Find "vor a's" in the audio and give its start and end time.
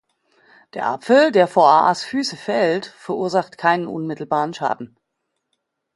1.47-2.03